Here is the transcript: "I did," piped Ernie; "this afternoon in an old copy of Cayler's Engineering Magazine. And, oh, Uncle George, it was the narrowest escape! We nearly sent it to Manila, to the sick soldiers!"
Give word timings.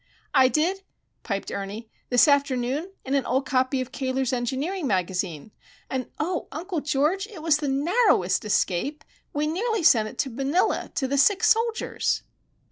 "I 0.33 0.47
did," 0.47 0.81
piped 1.21 1.51
Ernie; 1.51 1.87
"this 2.09 2.27
afternoon 2.27 2.91
in 3.05 3.13
an 3.13 3.23
old 3.27 3.45
copy 3.45 3.81
of 3.81 3.91
Cayler's 3.91 4.33
Engineering 4.33 4.87
Magazine. 4.87 5.51
And, 5.91 6.09
oh, 6.17 6.47
Uncle 6.51 6.81
George, 6.81 7.27
it 7.27 7.43
was 7.43 7.57
the 7.57 7.67
narrowest 7.67 8.43
escape! 8.43 9.03
We 9.31 9.45
nearly 9.45 9.83
sent 9.83 10.09
it 10.09 10.17
to 10.17 10.31
Manila, 10.31 10.89
to 10.95 11.07
the 11.07 11.19
sick 11.19 11.43
soldiers!" 11.43 12.23